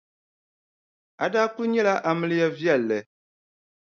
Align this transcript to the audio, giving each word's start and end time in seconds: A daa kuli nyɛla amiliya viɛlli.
A 1.23 1.25
daa 1.33 1.47
kuli 1.53 1.67
nyɛla 1.69 1.93
amiliya 2.09 2.47
viɛlli. 2.57 2.99